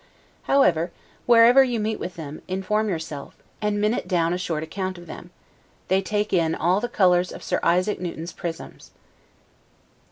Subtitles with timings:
[0.49, 0.89] However,
[1.27, 5.29] wherever you meet with them, inform yourself, and minute down a short account of them;
[5.89, 8.89] they take in all the colors of Sir Isaac Newton's prisms.